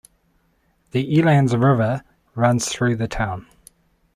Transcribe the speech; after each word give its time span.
The 0.93 1.15
Elands 1.19 1.53
River 1.55 2.03
runs 2.33 2.67
through 2.67 2.95
the 2.95 3.07
town. 3.07 3.45